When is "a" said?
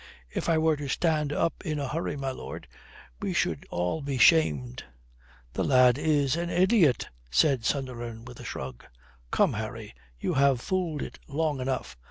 1.77-1.87, 8.39-8.43